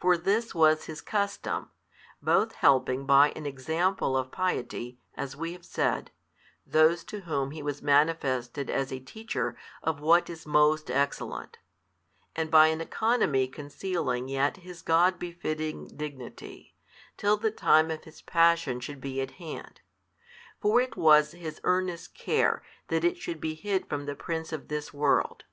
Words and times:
For 0.00 0.16
this 0.16 0.54
was 0.54 0.84
His 0.86 1.02
custom, 1.02 1.68
both 2.22 2.52
helping 2.54 3.04
by 3.04 3.32
an 3.36 3.44
example 3.44 4.16
of 4.16 4.32
piety, 4.32 4.98
as 5.14 5.36
we 5.36 5.52
have 5.52 5.66
said, 5.66 6.10
those 6.66 7.04
to 7.04 7.20
whom 7.28 7.50
He 7.50 7.62
was 7.62 7.82
manifested 7.82 8.70
as 8.70 8.90
a 8.90 8.98
Teacher 8.98 9.58
of 9.82 10.00
what 10.00 10.30
is 10.30 10.46
most 10.46 10.90
excellent, 10.90 11.58
and 12.34 12.50
by 12.50 12.68
an 12.68 12.80
economy 12.80 13.46
concealing 13.46 14.26
yet 14.30 14.56
His 14.56 14.80
God 14.80 15.18
befitting 15.18 15.86
Dignity, 15.88 16.74
till 17.18 17.36
the 17.36 17.50
time 17.50 17.90
of 17.90 18.04
His 18.04 18.22
Passion 18.22 18.80
should 18.80 19.02
be 19.02 19.20
at 19.20 19.32
hand: 19.32 19.82
for 20.62 20.80
it 20.80 20.96
was 20.96 21.34
|328 21.34 21.38
His 21.40 21.60
earnest 21.62 22.14
care 22.14 22.62
that 22.86 23.04
it 23.04 23.18
should 23.18 23.38
be 23.38 23.54
hid 23.54 23.86
from 23.86 24.06
the 24.06 24.14
prince 24.16 24.50
of 24.50 24.68
this 24.68 24.94
world. 24.94 25.44